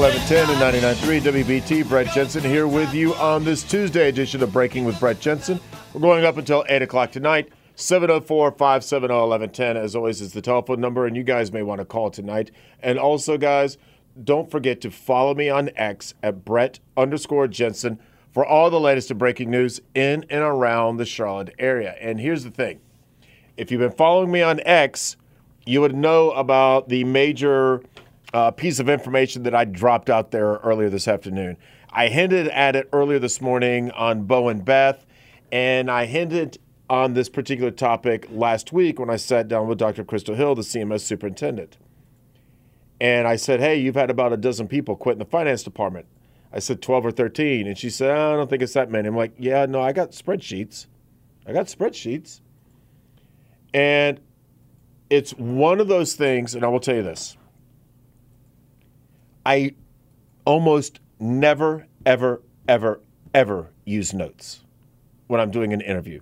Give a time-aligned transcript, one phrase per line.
[0.00, 1.86] Talk 1110 and 99.3 WBT.
[1.86, 5.60] Brett Jensen here with you on this Tuesday edition of Breaking with Brett Jensen.
[5.92, 7.50] We're going up until 8 o'clock tonight.
[7.74, 11.84] 704 570 1110, as always, is the telephone number, and you guys may want to
[11.84, 12.50] call tonight.
[12.82, 13.76] And also, guys,
[14.24, 17.98] don't forget to follow me on X at Brett underscore Jensen
[18.32, 21.94] for all the latest and breaking news in and around the Charlotte area.
[22.00, 22.80] And here's the thing
[23.58, 25.18] if you've been following me on X,
[25.66, 27.82] you would know about the major
[28.32, 31.56] uh, piece of information that I dropped out there earlier this afternoon.
[31.90, 35.04] I hinted at it earlier this morning on Bo and Beth,
[35.50, 40.04] and I hinted on this particular topic last week when I sat down with Dr.
[40.04, 41.78] Crystal Hill, the CMS superintendent.
[43.00, 46.06] And I said, Hey, you've had about a dozen people quit in the finance department.
[46.52, 47.66] I said 12 or 13.
[47.66, 49.08] And she said, I don't think it's that many.
[49.08, 50.86] I'm like, Yeah, no, I got spreadsheets.
[51.46, 52.40] I got spreadsheets.
[53.72, 54.20] And
[55.08, 57.36] it's one of those things, and I will tell you this
[59.44, 59.74] I
[60.44, 63.00] almost never, ever, ever,
[63.34, 64.64] ever use notes
[65.28, 66.20] when I'm doing an interview.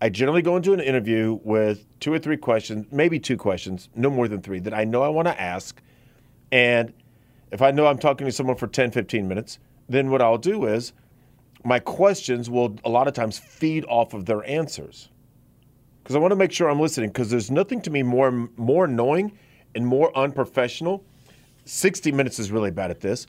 [0.00, 4.10] I generally go into an interview with two or three questions, maybe two questions, no
[4.10, 5.80] more than three, that I know I want to ask.
[6.52, 6.92] And
[7.50, 10.66] if I know I'm talking to someone for 10, 15 minutes, then what I'll do
[10.66, 10.92] is
[11.64, 15.08] my questions will a lot of times feed off of their answers.
[16.02, 18.84] Because I want to make sure I'm listening, because there's nothing to me more, more
[18.84, 19.32] annoying
[19.74, 21.02] and more unprofessional
[21.64, 23.26] 60 Minutes is really bad at this.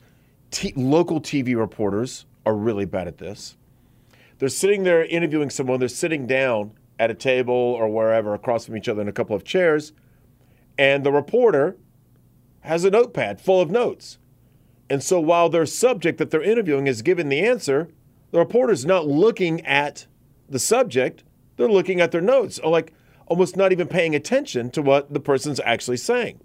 [0.50, 3.56] T- local TV reporters are really bad at this.
[4.38, 8.76] They're sitting there interviewing someone, they're sitting down at a table or wherever across from
[8.76, 9.92] each other in a couple of chairs,
[10.78, 11.76] and the reporter
[12.60, 14.18] has a notepad full of notes.
[14.88, 17.88] And so while their subject that they're interviewing is giving the answer,
[18.30, 20.06] the reporter's not looking at
[20.48, 21.24] the subject,
[21.56, 22.92] they're looking at their notes, or like
[23.26, 26.40] almost not even paying attention to what the person's actually saying.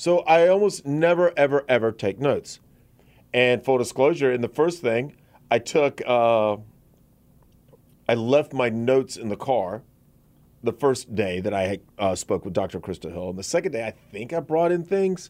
[0.00, 2.58] So I almost never, ever, ever take notes.
[3.34, 5.14] And full disclosure, in the first thing,
[5.50, 6.56] I took, uh,
[8.08, 9.82] I left my notes in the car
[10.62, 12.80] the first day that I uh, spoke with Dr.
[12.80, 13.28] Crystal Hill.
[13.28, 15.28] And the second day, I think I brought in things,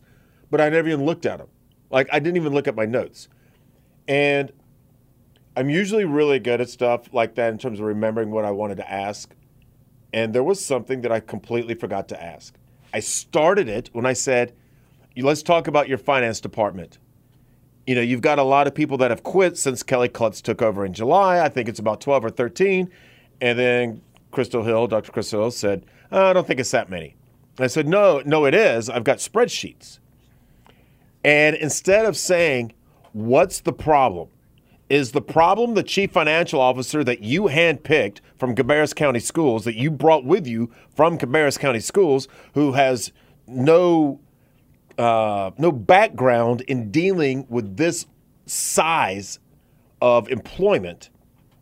[0.53, 1.49] but I never even looked at them.
[1.91, 3.29] Like, I didn't even look at my notes.
[4.07, 4.53] And
[5.57, 8.77] I'm usually really good at stuff like that in terms of remembering what I wanted
[8.77, 9.35] to ask.
[10.13, 12.55] And there was something that I completely forgot to ask.
[12.95, 14.55] I started it when I said,
[15.23, 16.99] let's talk about your finance department.
[17.87, 20.63] You know, you've got a lot of people that have quit since Kelly Kluttz took
[20.63, 21.41] over in July.
[21.41, 22.91] I think it's about 12 or 13.
[23.41, 25.11] And then Crystal Hill, Dr.
[25.11, 27.17] Crystal Hill said, oh, I don't think it's that many.
[27.61, 28.89] I said, No, no, it is.
[28.89, 29.99] I've got spreadsheets.
[31.25, 32.73] And instead of saying,
[33.13, 34.29] What's the problem?
[34.89, 39.77] Is the problem the chief financial officer that you handpicked from Cabarrus County Schools, that
[39.77, 43.13] you brought with you from Cabarrus County Schools, who has
[43.47, 44.21] no
[45.01, 48.07] uh, no background in dealing with this
[48.45, 49.39] size
[50.03, 51.09] of employment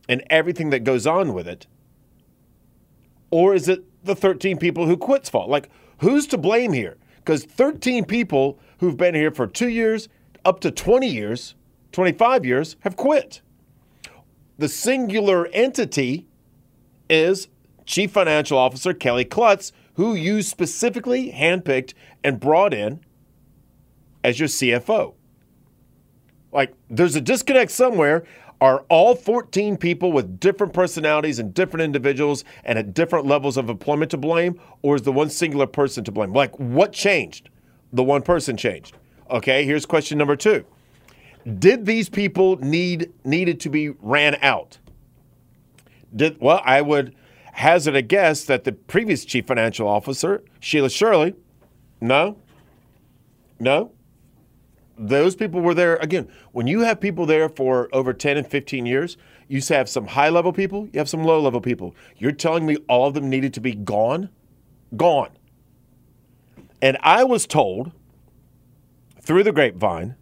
[0.08, 1.68] and everything that goes on with it?
[3.30, 5.48] Or is it the 13 people who quit's fault?
[5.48, 6.96] Like, who's to blame here?
[7.16, 10.08] Because 13 people who've been here for two years,
[10.44, 11.54] up to 20 years,
[11.92, 13.40] 25 years, have quit.
[14.56, 16.26] The singular entity
[17.08, 17.46] is
[17.84, 21.94] Chief Financial Officer Kelly Kluttz, who you specifically handpicked
[22.24, 23.00] and brought in
[24.28, 25.14] as your CFO.
[26.52, 28.24] Like, there's a disconnect somewhere.
[28.60, 33.70] Are all 14 people with different personalities and different individuals and at different levels of
[33.70, 36.32] employment to blame, or is the one singular person to blame?
[36.32, 37.50] Like, what changed?
[37.92, 38.96] The one person changed.
[39.30, 40.64] Okay, here's question number two.
[41.58, 44.78] Did these people need needed to be ran out?
[46.14, 47.14] Did well, I would
[47.52, 51.34] hazard a guess that the previous chief financial officer, Sheila Shirley,
[52.00, 52.36] no,
[53.60, 53.92] no,
[54.98, 58.84] those people were there again when you have people there for over 10 and 15
[58.84, 59.16] years
[59.46, 61.94] you have some high level people you have some low level people.
[62.16, 64.30] You're telling me all of them needed to be gone?
[64.96, 65.30] Gone.
[66.82, 67.92] And i was told
[69.20, 70.16] through the grapevine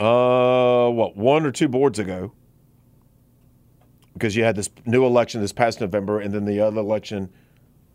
[0.00, 2.32] uh what one or two boards ago
[4.14, 7.30] because you had this new election this past november and then the other election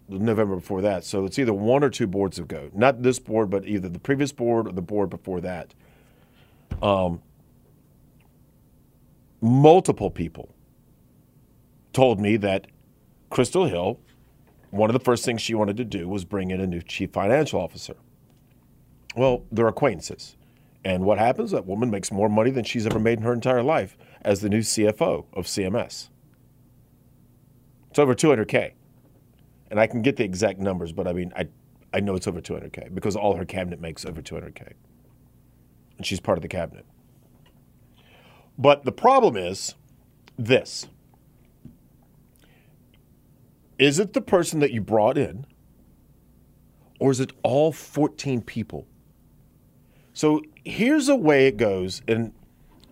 [0.09, 1.03] November before that.
[1.03, 2.69] So it's either one or two boards ago.
[2.73, 5.73] Not this board, but either the previous board or the board before that.
[6.81, 7.21] Um,
[9.41, 10.53] multiple people
[11.93, 12.67] told me that
[13.29, 13.99] Crystal Hill,
[14.69, 17.11] one of the first things she wanted to do was bring in a new chief
[17.11, 17.95] financial officer.
[19.15, 20.35] Well, they're acquaintances.
[20.85, 21.51] And what happens?
[21.51, 24.47] That woman makes more money than she's ever made in her entire life as the
[24.47, 26.09] new CFO of CMS.
[27.89, 28.73] It's over 200K
[29.69, 31.47] and I can get the exact numbers, but I mean, I
[31.93, 34.73] I know it's over 200K because all her cabinet makes over 200K.
[35.97, 36.85] And she's part of the cabinet.
[38.57, 39.75] But the problem is
[40.37, 40.87] this
[43.77, 45.45] Is it the person that you brought in,
[46.99, 48.87] or is it all 14 people?
[50.13, 52.33] So here's a way it goes, and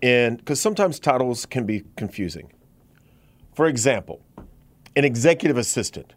[0.01, 2.51] and because sometimes titles can be confusing.
[3.55, 4.21] For example,
[4.95, 6.13] an executive assistant.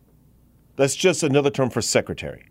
[0.78, 2.46] That's just another term for secretary.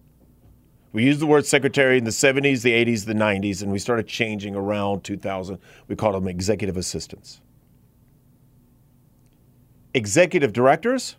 [0.91, 4.05] We used the word secretary in the 70s, the 80s, the 90s, and we started
[4.05, 5.57] changing around 2000.
[5.87, 7.39] We called them executive assistants.
[9.93, 11.15] Executive directors,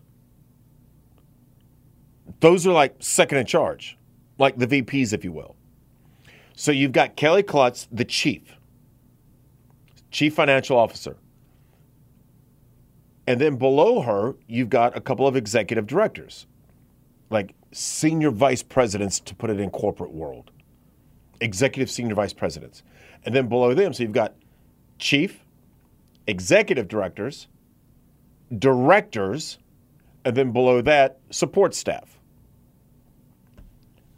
[2.41, 3.97] those are like second in charge,
[4.37, 5.57] like the VPs, if you will.
[6.57, 8.55] So you've got Kelly Kluttz, the chief,
[10.11, 11.17] chief financial officer.
[13.27, 16.47] And then below her, you've got a couple of executive directors,
[17.31, 20.51] like senior vice presidents to put it in corporate world.
[21.41, 22.83] Executive senior vice presidents.
[23.25, 24.35] And then below them, so you've got
[24.99, 25.45] chief,
[26.27, 27.49] executive directors,
[28.57, 29.59] directors,
[30.25, 32.19] and then below that, support staff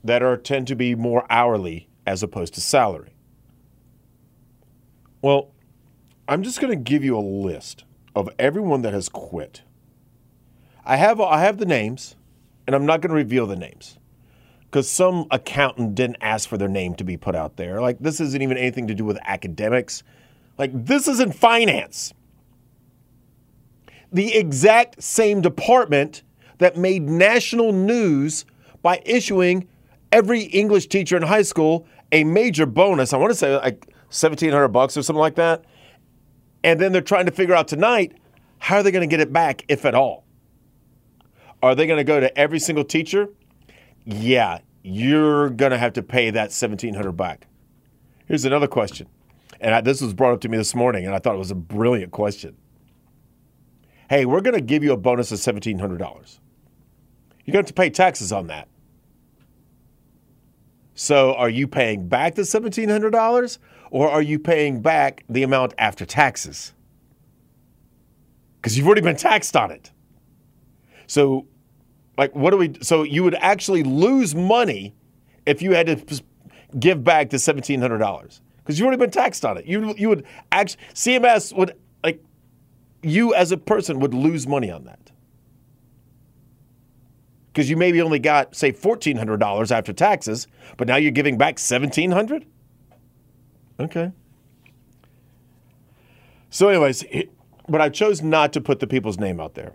[0.02, 3.12] that are tend to be more hourly as opposed to salary.
[5.22, 5.52] Well,
[6.26, 7.84] I'm just going to give you a list
[8.14, 9.62] of everyone that has quit.
[10.84, 12.16] I have I have the names,
[12.70, 13.98] and I'm not going to reveal the names
[14.66, 17.80] because some accountant didn't ask for their name to be put out there.
[17.80, 20.04] Like this isn't even anything to do with academics.
[20.56, 22.14] Like this isn't finance.
[24.12, 26.22] The exact same department
[26.58, 28.44] that made national news
[28.82, 29.66] by issuing
[30.12, 33.12] every English teacher in high school a major bonus.
[33.12, 35.64] I want to say like 1700 bucks or something like that.
[36.62, 38.16] And then they're trying to figure out tonight
[38.58, 40.24] how are they going to get it back, if at all?
[41.62, 43.28] Are they going to go to every single teacher?
[44.04, 47.46] Yeah, you're going to have to pay that 1700 back.
[48.26, 49.08] Here's another question.
[49.60, 51.50] And I, this was brought up to me this morning, and I thought it was
[51.50, 52.56] a brilliant question.
[54.08, 55.78] Hey, we're going to give you a bonus of $1,700.
[55.90, 56.30] You're going
[57.52, 58.68] to have to pay taxes on that.
[60.94, 63.58] So, are you paying back the $1,700
[63.90, 66.74] or are you paying back the amount after taxes?
[68.56, 69.90] Because you've already been taxed on it.
[71.10, 71.48] So,
[72.16, 72.72] like, what do we?
[72.82, 74.94] So, you would actually lose money
[75.44, 76.22] if you had to
[76.78, 79.64] give back the seventeen hundred dollars because you've already been taxed on it.
[79.64, 81.74] You you would actually CMS would
[82.04, 82.22] like
[83.02, 85.10] you as a person would lose money on that
[87.48, 90.46] because you maybe only got say fourteen hundred dollars after taxes,
[90.76, 92.46] but now you're giving back seventeen hundred.
[93.80, 94.12] Okay.
[96.50, 97.04] So, anyways,
[97.68, 99.72] but I chose not to put the people's name out there.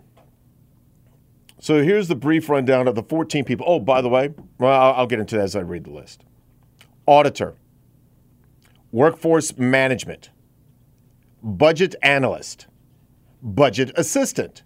[1.58, 3.66] So here's the brief rundown of the 14 people.
[3.68, 6.22] Oh, by the way, well, I'll get into that as I read the list.
[7.06, 7.54] Auditor,
[8.92, 10.30] workforce management,
[11.42, 12.66] budget analyst,
[13.42, 14.62] budget assistant,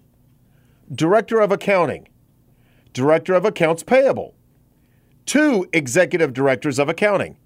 [0.92, 2.08] director of accounting,
[2.92, 4.34] director of accounts payable,
[5.26, 7.36] two executive directors of accounting,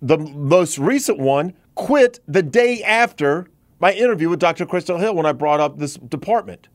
[0.00, 3.46] the most recent one quit the day after
[3.80, 4.66] my interview with Dr.
[4.66, 6.68] Crystal Hill when I brought up this department.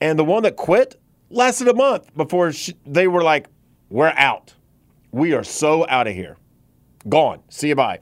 [0.00, 3.48] And the one that quit lasted a month before she, they were like,
[3.88, 4.54] We're out.
[5.12, 6.36] We are so out of here.
[7.08, 7.42] Gone.
[7.48, 8.00] See you bye.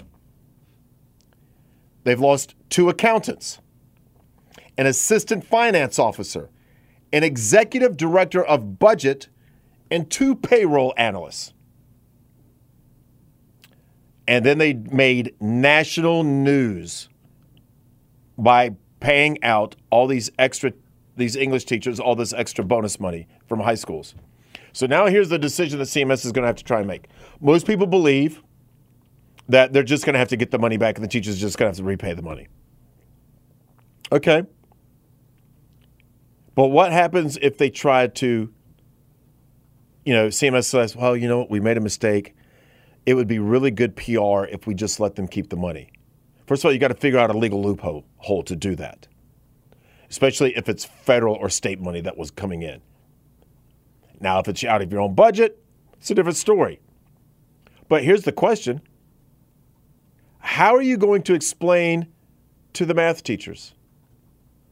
[2.05, 3.59] They've lost two accountants,
[4.77, 6.51] an assistant finance officer,
[7.13, 9.29] an executive director of budget,
[9.91, 11.53] and two payroll analysts.
[14.27, 17.09] And then they made national news
[18.37, 20.73] by paying out all these extra
[21.19, 24.15] these English teachers all this extra bonus money from high schools.
[24.73, 27.09] So now here's the decision that CMS is going to have to try and make.
[27.41, 28.43] Most people believe
[29.49, 31.59] that they're just going to have to get the money back and the teachers just
[31.59, 32.49] going to have to repay the money.
[34.13, 34.45] Okay.
[36.55, 38.53] But what happens if they try to,
[40.05, 42.35] you know, CMS says, well, you know what, we made a mistake
[43.09, 45.91] it would be really good PR if we just let them keep the money.
[46.47, 48.05] First of all, you got to figure out a legal loophole
[48.45, 49.09] to do that,
[50.11, 52.81] especially if it's federal or state money that was coming in.
[54.21, 55.63] Now, if it's out of your own budget,
[55.99, 56.81] it's a different story.
[57.89, 58.81] But here's the question
[60.41, 62.09] How are you going to explain
[62.75, 63.75] to the math teachers,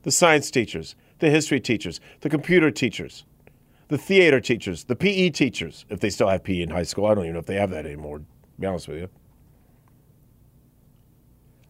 [0.02, 3.25] the science teachers, the history teachers, the computer teachers,
[3.88, 7.07] the theater teachers, the PE teachers, if they still have PE in high school.
[7.07, 8.25] I don't even know if they have that anymore, to
[8.59, 9.09] be honest with you.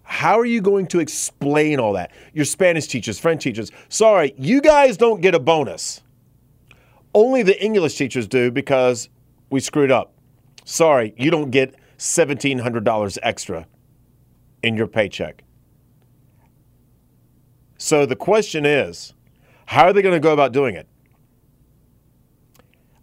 [0.06, 2.12] How are you going to explain all that?
[2.32, 6.02] Your Spanish teachers, French teachers, sorry, you guys don't get a bonus.
[7.14, 9.08] only the English teachers do because
[9.50, 10.14] we screwed up.
[10.64, 13.66] Sorry, you don't get $1,700 extra
[14.62, 15.42] in your paycheck.
[17.78, 19.14] So the question is,
[19.66, 20.88] how are they going to go about doing it?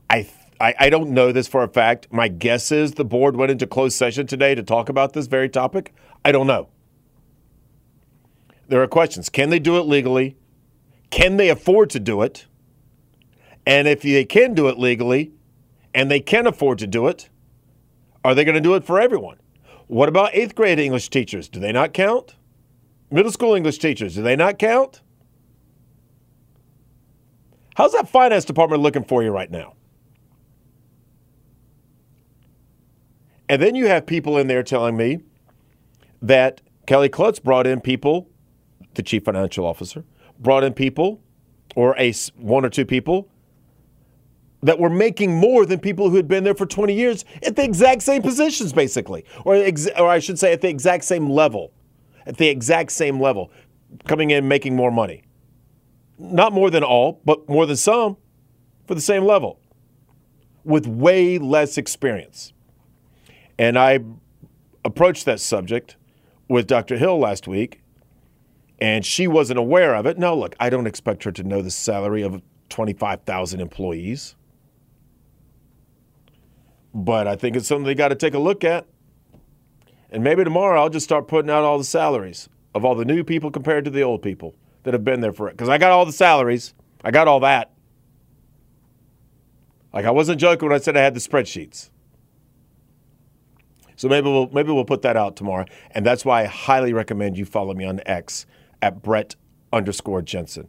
[0.10, 0.29] I,
[0.62, 2.07] I, I don't know this for a fact.
[2.12, 5.50] My guess is the board went into closed session today to talk about this very
[5.50, 5.93] topic.
[6.24, 6.69] I don't know.
[8.67, 9.29] There are questions.
[9.29, 10.38] Can they do it legally?
[11.10, 12.48] Can they afford to do it?
[13.65, 15.32] And if they can do it legally
[15.93, 17.29] and they can afford to do it,
[18.24, 19.38] are they going to do it for everyone?
[19.88, 21.50] What about eighth grade English teachers?
[21.50, 22.36] Do they not count?
[23.12, 25.01] Middle school English teachers, do they not count?
[27.75, 29.75] How's that finance department looking for you right now?
[33.50, 35.20] And then you have people in there telling me
[36.22, 38.29] that Kelly Kluttz brought in people,
[38.96, 40.04] the chief financial officer,
[40.40, 41.22] brought in people,
[41.76, 43.30] or a one or two people
[44.62, 47.64] that were making more than people who had been there for 20 years at the
[47.64, 51.74] exact same positions, basically, or, ex- or I should say, at the exact same level,
[52.26, 53.52] at the exact same level,
[54.06, 55.24] coming in making more money.
[56.18, 58.18] Not more than all, but more than some
[58.88, 59.60] for the same level
[60.64, 62.54] with way less experience.
[63.60, 64.00] And I
[64.86, 65.98] approached that subject
[66.48, 66.98] with Dr.
[66.98, 67.83] Hill last week,
[68.80, 70.18] and she wasn't aware of it.
[70.18, 74.36] No, look, I don't expect her to know the salary of 25,000 employees.
[76.94, 78.86] But I think it's something they got to take a look at.
[80.12, 83.24] And maybe tomorrow I'll just start putting out all the salaries of all the new
[83.24, 85.53] people compared to the old people that have been there for it.
[85.53, 87.72] Because I got all the salaries, I got all that.
[89.94, 91.89] Like I wasn't joking when I said I had the spreadsheets.
[93.96, 95.65] So maybe we'll maybe we'll put that out tomorrow.
[95.92, 98.46] And that's why I highly recommend you follow me on X
[98.84, 99.36] at Brett
[99.72, 100.68] underscore Jensen.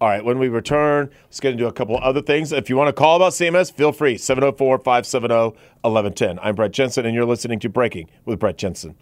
[0.00, 2.50] All right, when we return, let's get into a couple other things.
[2.50, 5.34] If you want to call about CMS, feel free 704 570
[5.82, 6.40] 1110.
[6.42, 8.96] I'm Brett Jensen, and you're listening to Breaking with Brett Jensen.